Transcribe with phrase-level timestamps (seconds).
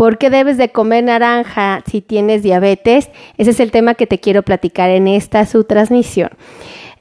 [0.00, 3.10] ¿Por qué debes de comer naranja si tienes diabetes?
[3.36, 6.30] Ese es el tema que te quiero platicar en esta su transmisión.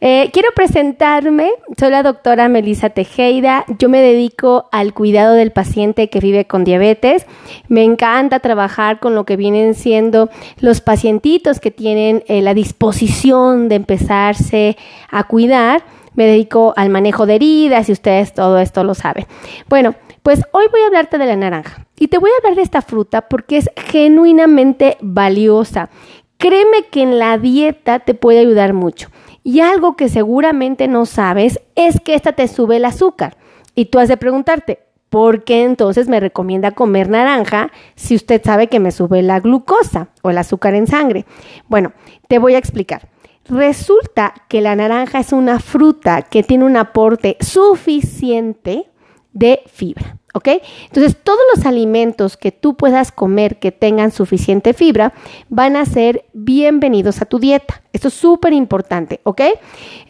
[0.02, 6.09] Eh, quiero presentarme, soy la doctora Melissa Tejeda, yo me dedico al cuidado del paciente
[6.09, 7.25] que vive con diabetes,
[7.70, 10.29] me encanta trabajar con lo que vienen siendo
[10.59, 14.75] los pacientitos que tienen eh, la disposición de empezarse
[15.09, 15.84] a cuidar,
[16.20, 19.26] me dedico al manejo de heridas y ustedes todo esto lo saben.
[19.70, 22.62] Bueno, pues hoy voy a hablarte de la naranja y te voy a hablar de
[22.62, 25.90] esta fruta porque es genuinamente valiosa.
[26.38, 29.08] Créeme que en la dieta te puede ayudar mucho.
[29.46, 33.38] Y algo que seguramente no sabes es que esta te sube el azúcar.
[33.74, 38.68] Y tú has de preguntarte, ¿por qué entonces me recomienda comer naranja si usted sabe
[38.68, 41.26] que me sube la glucosa o el azúcar en sangre?
[41.70, 41.94] Bueno,
[42.27, 43.08] te voy a explicar.
[43.49, 48.90] Resulta que la naranja es una fruta que tiene un aporte suficiente
[49.34, 50.17] de fibra.
[50.35, 50.48] ¿Ok?
[50.85, 55.12] Entonces, todos los alimentos que tú puedas comer que tengan suficiente fibra
[55.49, 57.82] van a ser bienvenidos a tu dieta.
[57.93, 59.41] Esto es súper importante, ¿ok?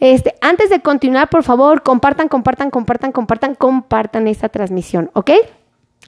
[0.02, 5.32] Este, antes de continuar, por favor, compartan, compartan, compartan, compartan, compartan esta transmisión, ¿ok?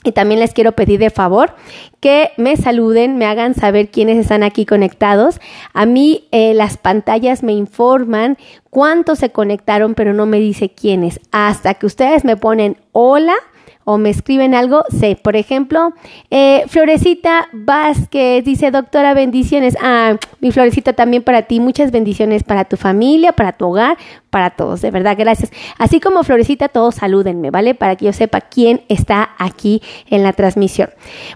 [0.03, 1.53] Y también les quiero pedir de favor
[1.99, 5.39] que me saluden, me hagan saber quiénes están aquí conectados.
[5.73, 8.37] A mí eh, las pantallas me informan
[8.71, 11.19] cuántos se conectaron, pero no me dice quiénes.
[11.31, 13.35] Hasta que ustedes me ponen hola
[13.83, 15.17] o me escriben algo, sé.
[15.21, 15.93] Por ejemplo,
[16.29, 19.77] eh, Florecita Vázquez dice, doctora, bendiciones.
[19.81, 23.97] Ah, mi Florecita también para ti, muchas bendiciones para tu familia, para tu hogar,
[24.29, 25.51] para todos, de verdad, gracias.
[25.77, 27.75] Así como Florecita, todos salúdenme, ¿vale?
[27.75, 30.89] Para que yo sepa quién está aquí en la transmisión.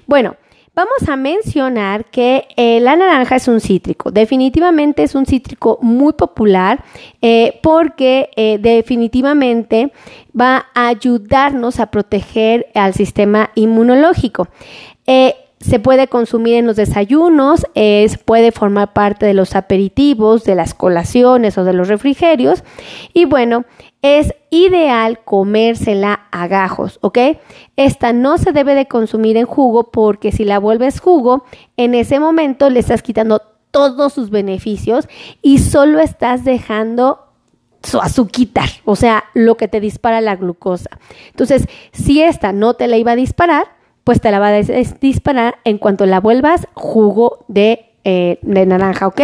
[0.08, 0.36] Bueno,
[0.76, 4.12] Vamos a mencionar que eh, la naranja es un cítrico.
[4.12, 6.84] Definitivamente es un cítrico muy popular
[7.22, 9.94] eh, porque eh, definitivamente
[10.38, 14.50] va a ayudarnos a proteger al sistema inmunológico.
[15.66, 17.66] Se puede consumir en los desayunos,
[18.26, 22.64] puede formar parte de los aperitivos, de las colaciones o de los refrigerios.
[23.14, 23.66] Y bueno,
[24.02, 27.18] es ideal comérsela a gajos, ¿ok?
[27.76, 31.46] Esta no se debe de consumir en jugo porque si la vuelves jugo,
[31.78, 35.08] en ese momento le estás quitando todos sus beneficios
[35.42, 37.22] y solo estás dejando
[37.84, 40.90] su azuquitar, o sea, lo que te dispara la glucosa.
[41.28, 43.75] Entonces, si esta no te la iba a disparar,
[44.06, 44.62] pues te la va a
[45.02, 49.22] disparar en cuanto la vuelvas jugo de eh, de naranja, ¿ok?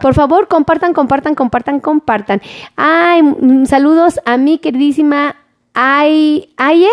[0.00, 2.40] Por favor, compartan, compartan, compartan, compartan.
[2.76, 3.22] Ay,
[3.66, 5.34] saludos a mi queridísima
[5.74, 6.88] Ay, Aye.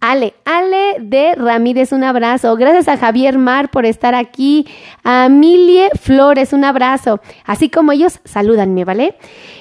[0.00, 2.56] Ale, Ale de Ramírez, un abrazo.
[2.56, 4.66] Gracias a Javier Mar por estar aquí.
[5.04, 7.20] A Milie Flores, un abrazo.
[7.46, 9.14] Así como ellos, salúdanme, ¿vale?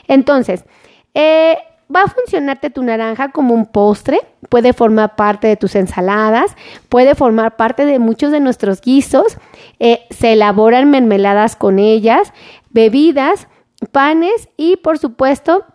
[0.07, 0.65] Entonces,
[1.13, 1.57] eh,
[1.93, 4.19] va a funcionarte tu naranja como un postre,
[4.49, 6.55] puede formar parte de tus ensaladas,
[6.89, 9.37] puede formar parte de muchos de nuestros guisos,
[9.79, 12.33] eh, se elaboran mermeladas con ellas,
[12.69, 13.47] bebidas,
[13.91, 15.65] panes y por supuesto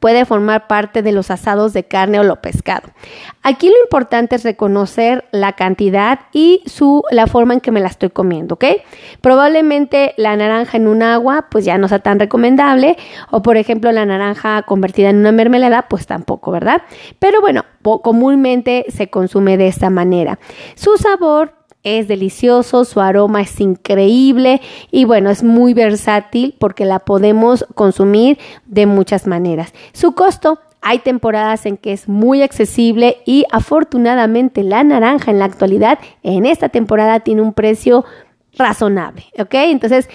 [0.00, 2.88] puede formar parte de los asados de carne o lo pescado.
[3.42, 7.88] Aquí lo importante es reconocer la cantidad y su, la forma en que me la
[7.88, 8.64] estoy comiendo, ¿ok?
[9.20, 12.96] Probablemente la naranja en un agua, pues ya no sea tan recomendable,
[13.30, 16.82] o por ejemplo la naranja convertida en una mermelada, pues tampoco, ¿verdad?
[17.18, 20.38] Pero bueno, comúnmente se consume de esta manera.
[20.76, 27.00] Su sabor es delicioso, su aroma es increíble y bueno, es muy versátil porque la
[27.00, 29.72] podemos consumir de muchas maneras.
[29.92, 35.46] Su costo hay temporadas en que es muy accesible y afortunadamente la naranja en la
[35.46, 38.04] actualidad en esta temporada tiene un precio
[38.56, 39.54] razonable, ¿ok?
[39.54, 40.08] Entonces,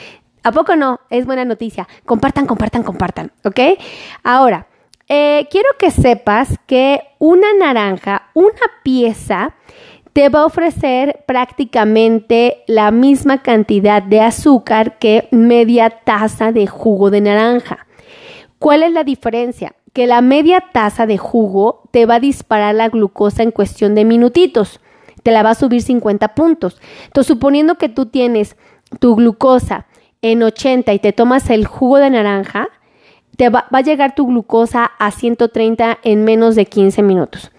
[0.43, 0.99] ¿a poco no?
[1.09, 1.87] Es buena noticia.
[2.05, 3.59] Compartan, compartan, compartan, ¿ok?
[4.23, 4.67] Ahora,
[5.07, 9.55] eh, quiero que sepas que una naranja, una pieza,
[10.13, 17.09] te va a ofrecer prácticamente la misma cantidad de azúcar que media taza de jugo
[17.09, 17.87] de naranja.
[18.57, 19.75] ¿Cuál es la diferencia?
[19.93, 24.05] Que la media taza de jugo te va a disparar la glucosa en cuestión de
[24.05, 24.81] minutitos.
[25.23, 26.79] Te la va a subir 50 puntos.
[27.05, 28.55] Entonces, suponiendo que tú tienes
[28.99, 29.85] tu glucosa
[30.21, 32.67] en 80 y te tomas el jugo de naranja,
[33.37, 37.51] te va, va a llegar tu glucosa a 130 en menos de 15 minutos.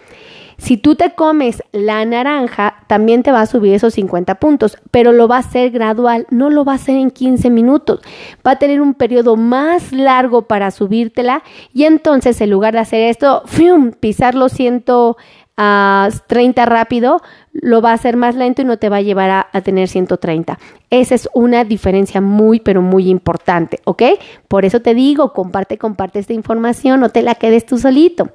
[0.61, 5.11] Si tú te comes la naranja, también te va a subir esos 50 puntos, pero
[5.11, 8.01] lo va a hacer gradual, no lo va a hacer en 15 minutos.
[8.45, 11.41] Va a tener un periodo más largo para subírtela
[11.73, 13.93] y entonces en lugar de hacer esto, ¡fium!
[13.93, 17.23] pisar los 130 rápido,
[17.53, 19.87] lo va a hacer más lento y no te va a llevar a, a, tener
[19.87, 20.59] 130.
[20.91, 24.03] Esa es una diferencia muy, pero muy importante, ¿ok?
[24.47, 28.29] Por eso te digo, comparte, comparte esta información, no te la quedes tú solito.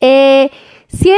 [0.00, 0.50] Eh,
[0.94, 1.16] 100,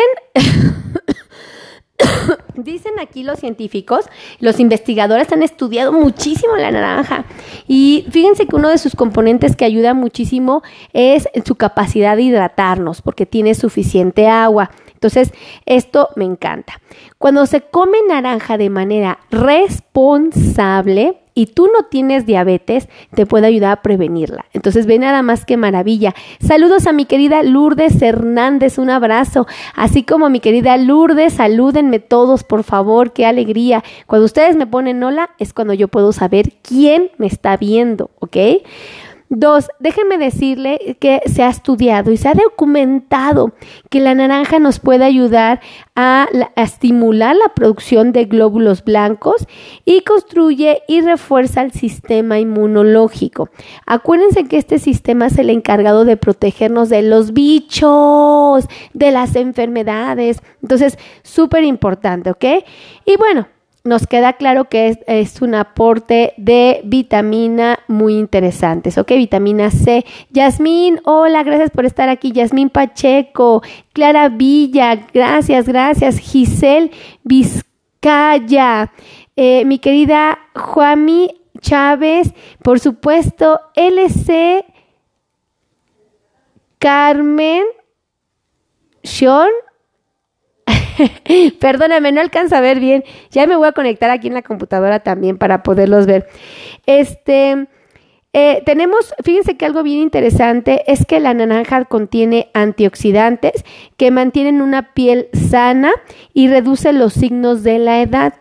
[2.57, 4.07] dicen aquí los científicos,
[4.41, 7.25] los investigadores han estudiado muchísimo la naranja
[7.67, 10.63] y fíjense que uno de sus componentes que ayuda muchísimo
[10.93, 14.71] es su capacidad de hidratarnos porque tiene suficiente agua.
[14.93, 15.33] Entonces,
[15.67, 16.81] esto me encanta.
[17.19, 23.71] Cuando se come naranja de manera responsable, y tú no tienes diabetes, te puede ayudar
[23.73, 24.47] a prevenirla.
[24.55, 26.15] Entonces, ve nada más que maravilla.
[26.41, 29.47] Saludos a mi querida Lourdes Hernández, un abrazo.
[29.75, 33.85] Así como a mi querida Lourdes, salúdenme todos, por favor, qué alegría.
[34.07, 38.37] Cuando ustedes me ponen hola, es cuando yo puedo saber quién me está viendo, ¿ok?
[39.29, 43.53] Dos, déjenme decirle que se ha estudiado y se ha documentado
[43.91, 45.61] que la naranja nos puede ayudar
[45.97, 49.47] a, estimular la producción de glóbulos blancos
[49.85, 53.51] y construye y refuerza el sistema inmunológico.
[53.85, 60.41] Acuérdense que este sistema es el encargado de protegernos de los bichos, de las enfermedades.
[60.63, 62.45] Entonces, súper importante, ¿ok?
[63.05, 63.49] Y bueno,
[63.87, 68.91] nos queda claro que es, un aporte de vitamina muy interesante.
[68.99, 69.09] ¿ok?
[69.13, 70.05] Vitamina C.
[70.31, 72.33] Yasmín, hola, gracias por estar aquí.
[72.33, 73.63] Yasmín Pacheco,
[73.93, 76.19] Clara Villa, gracias, gracias.
[76.19, 76.91] Giselle
[77.23, 78.93] Vizcaya,
[79.37, 84.65] eh, mi querida Juami Chávez, por supuesto, LC
[86.79, 87.65] Carmen
[89.03, 89.51] Sean
[91.61, 93.05] Perdóname, no alcanza a ver bien.
[93.31, 96.29] Ya me voy a conectar aquí en la computadora también para poderlos ver.
[96.87, 97.67] Este,
[98.33, 103.65] eh, tenemos, fíjense que algo bien interesante es que la naranja contiene antioxidantes
[103.97, 105.93] que mantienen una piel sana
[106.35, 108.35] y reducen los signos de la edad.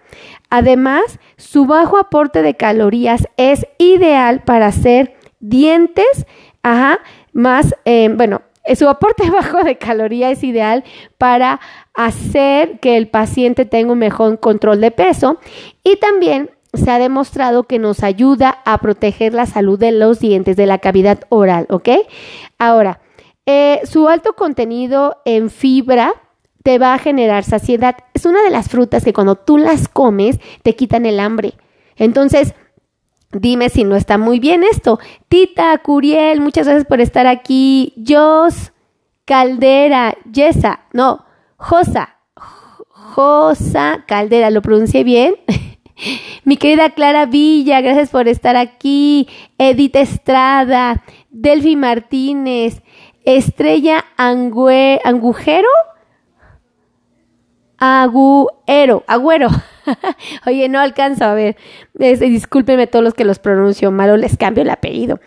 [0.49, 6.25] Además, su bajo aporte de calorías es ideal para hacer dientes,
[6.61, 6.99] ajá,
[7.31, 8.41] más, eh, bueno,
[8.75, 10.83] su aporte bajo de caloría es ideal
[11.17, 11.59] para
[11.93, 15.37] hacer que el paciente tenga un mejor control de peso
[15.83, 20.57] y también se ha demostrado que nos ayuda a proteger la salud de los dientes,
[20.57, 21.89] de la cavidad oral, ¿ok?
[22.57, 22.99] Ahora,
[23.45, 26.13] eh, su alto contenido en fibra
[26.63, 27.95] te va a generar saciedad.
[28.13, 31.53] Es una de las frutas que cuando tú las comes te quitan el hambre.
[31.95, 32.55] Entonces,
[33.31, 34.99] Dime si no está muy bien esto.
[35.27, 37.93] Tita, Curiel, muchas gracias por estar aquí.
[38.07, 38.71] Jos,
[39.25, 41.25] Caldera, Yesa, no,
[41.57, 45.35] Josa, Josa Caldera, ¿lo pronuncié bien?
[46.43, 49.27] Mi querida Clara Villa, gracias por estar aquí.
[49.57, 52.81] Edith Estrada, Delphi Martínez,
[53.23, 55.69] Estrella Angujero,
[57.77, 59.49] Agüero, Agüero.
[60.45, 61.55] Oye, no alcanzo a ver.
[61.93, 65.19] discúlpenme todos los que los pronuncio malo, les cambio el apellido.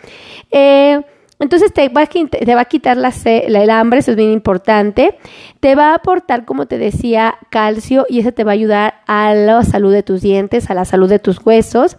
[0.51, 1.01] Eh,
[1.41, 5.19] entonces te va, a, quitar la, el hambre, eso es bien importante.
[5.61, 9.35] Te va a aportar, como te decía, calcio y eso te va a ayudar a
[9.35, 11.97] la salud de tus dientes, a la salud de tus huesos.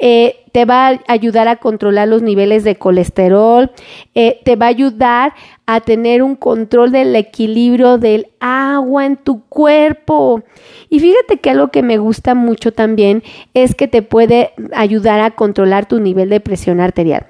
[0.00, 3.70] Eh, te va a ayudar a controlar los niveles de colesterol.
[4.16, 5.34] Eh, te va a ayudar
[5.66, 10.42] a tener un control del equilibrio del agua en tu cuerpo.
[10.88, 13.22] Y fíjate que algo que me gusta mucho también
[13.54, 17.26] es que te puede ayudar a controlar tu nivel de presión arterial.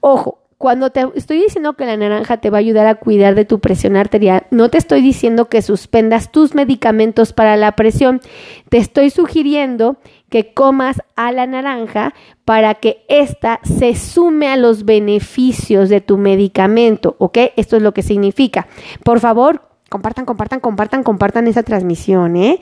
[0.00, 3.44] Ojo, cuando te estoy diciendo que la naranja te va a ayudar a cuidar de
[3.44, 8.22] tu presión arterial, no te estoy diciendo que suspendas tus medicamentos para la presión.
[8.70, 9.98] Te estoy sugiriendo
[10.30, 12.14] que comas a la naranja
[12.46, 17.36] para que ésta se sume a los beneficios de tu medicamento, ¿ok?
[17.56, 18.66] Esto es lo que significa.
[19.04, 22.58] Por favor, compartan, compartan, compartan, compartan esa transmisión, ¿eh?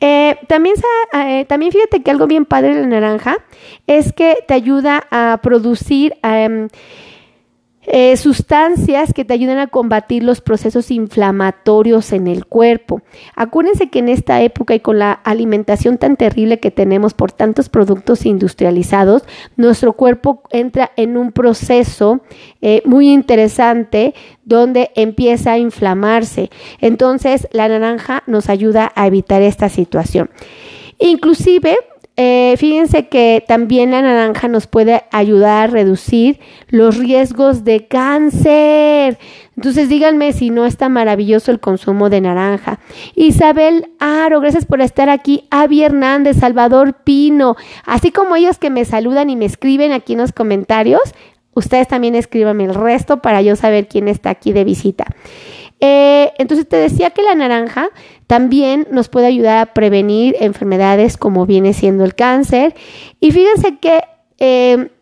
[0.00, 0.74] eh también,
[1.14, 3.38] eh, también fíjate que algo bien padre de la naranja
[3.86, 6.18] es que te ayuda a producir...
[6.22, 6.68] Em,
[7.92, 13.02] eh, sustancias que te ayudan a combatir los procesos inflamatorios en el cuerpo.
[13.34, 17.68] Acuérdense que en esta época y con la alimentación tan terrible que tenemos por tantos
[17.68, 19.24] productos industrializados,
[19.56, 22.20] nuestro cuerpo entra en un proceso
[22.62, 26.48] eh, muy interesante donde empieza a inflamarse.
[26.80, 30.30] Entonces, la naranja nos ayuda a evitar esta situación.
[31.00, 31.76] Inclusive
[32.22, 39.16] eh, fíjense que también la naranja nos puede ayudar a reducir los riesgos de cáncer.
[39.56, 42.78] Entonces díganme si no está maravilloso el consumo de naranja.
[43.14, 45.44] Isabel Aro, gracias por estar aquí.
[45.50, 50.18] Avi Hernández, Salvador Pino, así como ellos que me saludan y me escriben aquí en
[50.18, 51.00] los comentarios,
[51.54, 55.06] ustedes también escríbanme el resto para yo saber quién está aquí de visita.
[55.80, 57.88] Eh, entonces te decía que la naranja
[58.30, 62.76] también nos puede ayudar a prevenir enfermedades como viene siendo el cáncer.
[63.18, 64.04] Y fíjense que
[64.38, 64.92] eh,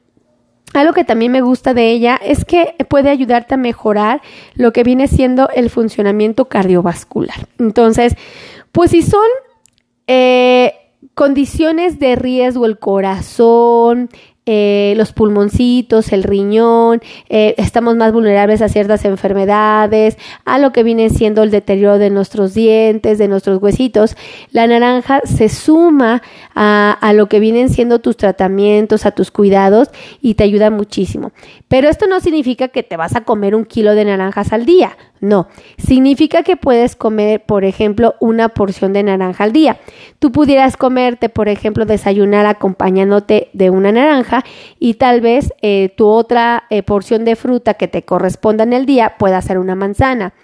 [0.73, 4.23] algo que también me gusta de ella es que puede ayudarte a mejorar
[4.55, 7.47] lo que viene siendo el funcionamiento cardiovascular.
[7.59, 8.17] Entonces,
[8.73, 9.29] pues si son
[10.07, 10.73] eh,
[11.13, 14.09] condiciones de riesgo, el corazón,
[14.51, 20.83] eh, los pulmoncitos, el riñón, eh, estamos más vulnerables a ciertas enfermedades, a lo que
[20.83, 24.17] viene siendo el deterioro de nuestros dientes, de nuestros huesitos.
[24.51, 26.23] La naranja se suma
[26.61, 31.31] a, lo que vienen siendo tus tratamientos, a tus cuidados y te ayuda muchísimo.
[31.69, 34.97] Pero esto no significa que te vas a comer un kilo de naranjas al día.
[35.21, 35.49] No,
[35.79, 39.79] significa que puedes comer, por ejemplo, una porción de naranja al día.
[40.19, 44.45] Tú pudieras comerte, por ejemplo, desayunar acompañándote de una naranja
[44.79, 48.87] y tal vez eh, tu otra eh, porción de fruta que te corresponda en el
[48.87, 50.35] día pueda ser una manzana.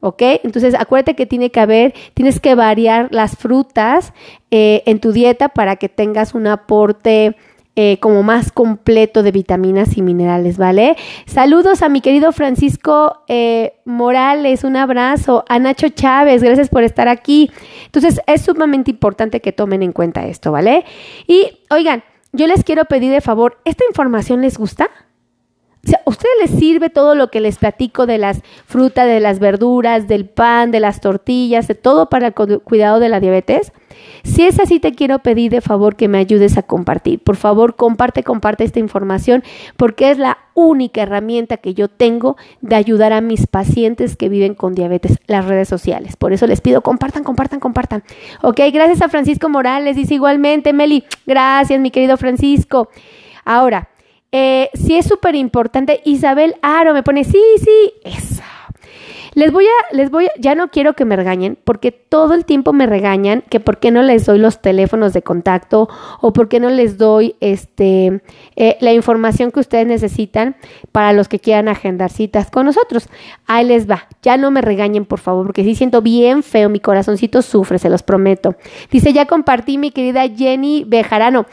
[0.00, 0.22] ¿Ok?
[0.44, 4.12] Entonces acuérdate que tiene que haber, tienes que variar las frutas
[4.50, 7.36] eh, en tu dieta para que tengas un aporte
[7.76, 10.96] eh, como más completo de vitaminas y minerales, ¿vale?
[11.24, 17.08] Saludos a mi querido Francisco eh, Morales, un abrazo, a Nacho Chávez, gracias por estar
[17.08, 17.50] aquí.
[17.86, 20.84] Entonces es sumamente importante que tomen en cuenta esto, ¿vale?
[21.28, 22.02] Y oigan,
[22.32, 24.90] yo les quiero pedir de favor, ¿esta información les gusta?
[25.84, 29.20] O sea, ¿a ustedes les sirve todo lo que les platico de las frutas, de
[29.20, 33.72] las verduras, del pan, de las tortillas, de todo para el cuidado de la diabetes?
[34.22, 37.20] Si es así, te quiero pedir de favor que me ayudes a compartir.
[37.20, 39.42] Por favor, comparte, comparte esta información
[39.76, 44.54] porque es la única herramienta que yo tengo de ayudar a mis pacientes que viven
[44.54, 46.16] con diabetes, las redes sociales.
[46.16, 48.02] Por eso les pido, compartan, compartan, compartan.
[48.42, 52.90] Ok, gracias a Francisco Morales, dice igualmente, Meli, gracias, mi querido Francisco.
[53.44, 53.88] Ahora,
[54.32, 56.00] eh, sí es súper importante.
[56.04, 58.42] Isabel Aro me pone, sí, sí, eso.
[59.34, 62.44] Les voy a, les voy a, ya no quiero que me regañen, porque todo el
[62.44, 65.88] tiempo me regañan que por qué no les doy los teléfonos de contacto
[66.20, 68.22] o por qué no les doy este
[68.56, 70.56] eh, la información que ustedes necesitan
[70.90, 73.08] para los que quieran agendar citas con nosotros.
[73.46, 76.80] Ahí les va, ya no me regañen por favor, porque sí siento bien feo, mi
[76.80, 78.56] corazoncito sufre, se los prometo.
[78.90, 81.46] Dice, ya compartí mi querida Jenny Bejarano.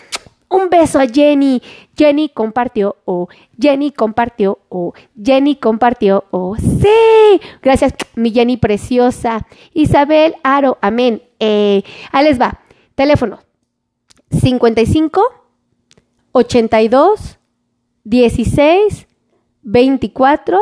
[0.49, 1.61] Un beso a Jenny.
[1.95, 3.27] Jenny compartió o
[3.59, 7.41] Jenny compartió o Jenny compartió o sí.
[7.61, 9.45] Gracias, mi Jenny preciosa.
[9.73, 11.21] Isabel Aro, amén.
[11.39, 12.61] Eh, ahí les va.
[12.95, 13.39] Teléfono
[14.31, 15.21] 55
[16.31, 17.39] 82
[18.03, 19.07] 16
[19.63, 20.59] 24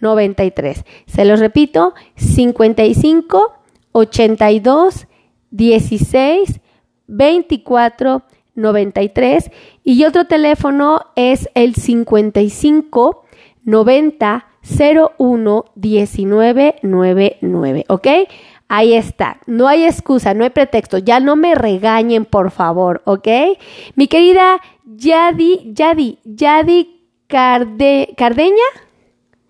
[0.00, 0.84] 93.
[1.06, 3.52] Se los repito, 55
[3.92, 5.06] 82
[5.50, 6.60] 16
[7.06, 8.37] 24 93.
[8.58, 9.50] 93
[9.84, 13.24] y otro teléfono es el 55
[13.64, 14.46] 90
[15.18, 18.06] 01 19 99, ¿ok?
[18.70, 23.28] Ahí está, no hay excusa, no hay pretexto, ya no me regañen, por favor, ¿ok?
[23.94, 26.98] Mi querida Yadi, Yadi, Yadi
[27.28, 28.56] Carde, Cardeña,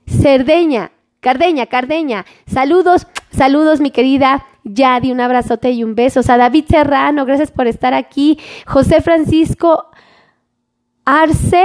[0.06, 6.20] Cerdeña, Cardeña, Cardeña, saludos, saludos, mi querida Yadi, un abrazote y un beso.
[6.28, 8.38] A David Serrano, gracias por estar aquí.
[8.66, 9.90] José Francisco
[11.04, 11.64] Arce,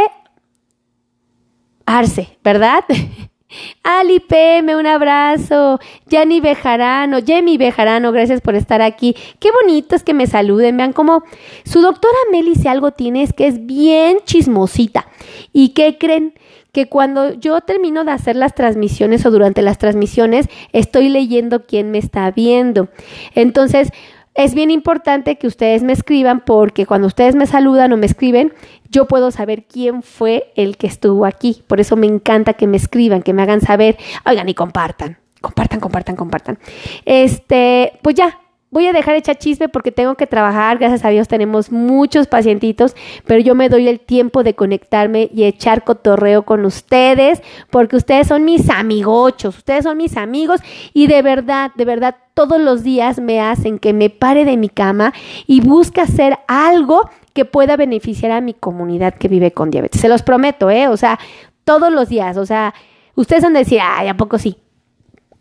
[1.86, 2.86] Arce, ¿verdad?
[3.84, 5.80] Ali PM, un abrazo.
[6.08, 9.16] Yanni Bejarano, Jemmy Bejarano, gracias por estar aquí.
[9.40, 10.78] Qué bonito es que me saluden.
[10.78, 11.24] Vean cómo
[11.66, 15.08] su doctora Meli, si algo tiene, es que es bien chismosita.
[15.52, 16.34] ¿Y qué creen?
[16.74, 21.92] Que cuando yo termino de hacer las transmisiones o durante las transmisiones estoy leyendo quién
[21.92, 22.90] me está viendo.
[23.36, 23.92] Entonces,
[24.34, 28.52] es bien importante que ustedes me escriban porque cuando ustedes me saludan o me escriben,
[28.90, 31.64] yo puedo saber quién fue el que estuvo aquí.
[31.68, 35.20] Por eso me encanta que me escriban, que me hagan saber, oigan y compartan.
[35.40, 36.58] Compartan, compartan, compartan.
[37.06, 38.40] Este, pues ya,
[38.74, 42.96] voy a dejar echar chisme porque tengo que trabajar, gracias a Dios tenemos muchos pacientitos,
[43.26, 48.28] pero yo me doy el tiempo de conectarme y echar cotorreo con ustedes, porque ustedes
[48.28, 50.60] son mis amigochos, ustedes son mis amigos
[50.92, 54.70] y de verdad, de verdad, todos los días me hacen que me pare de mi
[54.70, 55.14] cama
[55.46, 60.02] y busque hacer algo que pueda beneficiar a mi comunidad que vive con diabetes.
[60.02, 60.88] Se los prometo, ¿eh?
[60.88, 61.20] O sea,
[61.64, 62.74] todos los días, o sea,
[63.14, 64.58] ustedes van a decir, ay, ¿a poco sí?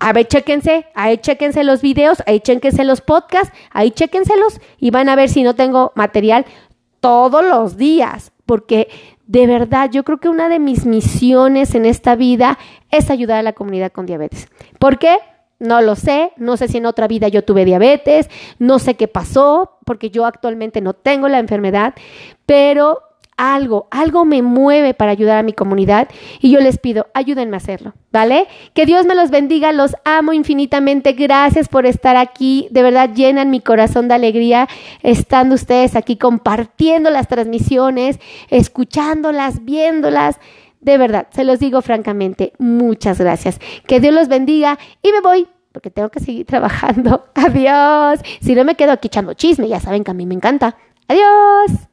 [0.04, 5.08] A ver, chéquense, ahí chéquense los videos, ahí chéquense los podcasts, ahí chéquenselos y van
[5.08, 6.44] a ver si no tengo material
[6.98, 8.88] todos los días, porque
[9.28, 12.58] de verdad yo creo que una de mis misiones en esta vida
[12.90, 14.48] es ayudar a la comunidad con diabetes.
[14.80, 15.18] ¿Por qué?
[15.60, 18.28] No lo sé, no sé si en otra vida yo tuve diabetes,
[18.58, 21.94] no sé qué pasó, porque yo actualmente no tengo la enfermedad,
[22.44, 23.02] pero
[23.36, 26.08] algo, algo me mueve para ayudar a mi comunidad
[26.40, 28.46] y yo les pido, ayúdenme a hacerlo, ¿vale?
[28.74, 33.50] Que Dios me los bendiga, los amo infinitamente, gracias por estar aquí, de verdad llenan
[33.50, 34.68] mi corazón de alegría
[35.02, 40.38] estando ustedes aquí compartiendo las transmisiones, escuchándolas, viéndolas.
[40.80, 43.60] De verdad, se los digo francamente, muchas gracias.
[43.86, 47.26] Que Dios los bendiga y me voy porque tengo que seguir trabajando.
[47.34, 48.20] Adiós.
[48.40, 50.76] Si no me quedo aquí echando chisme, ya saben que a mí me encanta.
[51.08, 51.88] Adiós.